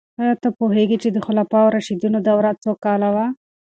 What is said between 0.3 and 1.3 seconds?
ته پوهیږې چې د